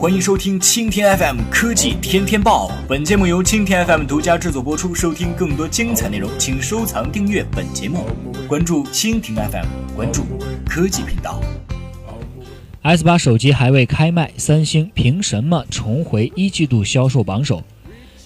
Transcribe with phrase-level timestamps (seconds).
[0.00, 2.70] 欢迎收听蜻蜓 FM 科技天天报。
[2.88, 4.94] 本节目由蜻蜓 FM 独家制作播出。
[4.94, 8.06] 收听更多精彩内容，请收藏订阅本节目，
[8.46, 9.66] 关注蜻蜓 FM，
[9.96, 10.22] 关注
[10.64, 11.40] 科技频道。
[12.82, 17.64] S 八手机还未开卖，三星凭什么重回一季度销售榜首？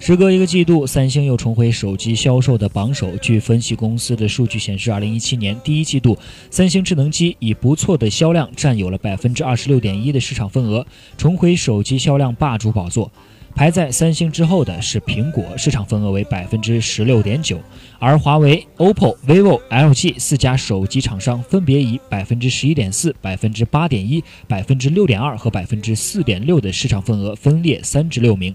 [0.04, 3.16] 时隔一个季度，三星又重回手机销售的榜首。
[3.18, 6.18] 据分析公司的数据显示，二零一七年第一季度，
[6.50, 10.84] 三星智能机以不错的销量占有了百分之二十六点一的市场份额，
[11.16, 13.12] 重回手机销量霸主宝座。
[13.54, 17.60] 排在三星之后的是苹果，市场份额为百分之十六点九，
[18.00, 28.52] 而华为、OPPO、vivo、LG 四家手机厂商分别以百分之十一点四、百分之八点一、百分之六点二和百分之四点六的市场份额分列三至六名。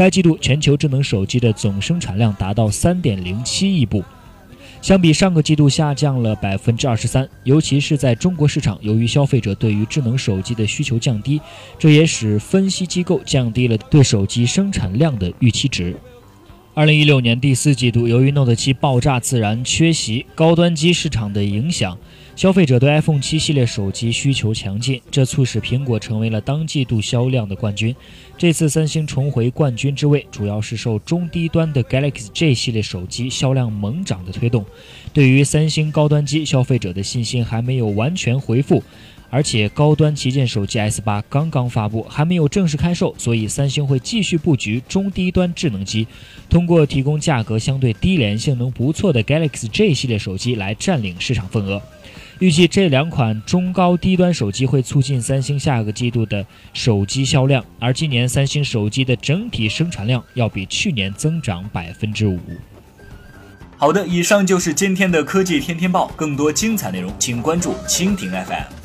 [0.00, 4.02] 该季度全球智能手机的总生产量达到三点零七亿部，
[4.80, 7.28] 相比上个季度下降了百分之二十三。
[7.44, 11.38] 尤其是在中国市场，由于消费者对于智能手机的需求降低，
[11.78, 15.94] 这也使分析机构降低了对手机生产量的预期值。
[16.72, 21.98] 二零一六年第四季度，由于 Note 七爆炸自然缺席高端机市场的影响。
[22.40, 27.94] 消费者对 iPhone 七系列手机需求强劲，这促使苹果成为了当季度销量的冠军。
[28.38, 34.64] 这次三星重回冠军之位，主要是受中低端的 Galaxy J 系列手机销量猛涨的推动。
[35.12, 38.82] 对于三星高端机，消费者的信心还没有完全恢复，
[39.30, 46.06] 而且高端旗舰手机 S 八刚刚发布，还没有正式开售，所以三星会继续布局中低端智能机，
[46.48, 51.80] 通过提供价格相对低廉、性能不错的 Galaxy J 系列手机来占领市场份额。
[52.40, 62.40] 预计这两款中高低端手机会促进三星下个季度的手机销量，而今年三星手机的整体生产量要比去年增长百分之五。
[63.76, 68.79] 好的，以上就是今天的科技天天报，更多精彩内容请关注蜻蜓 FM。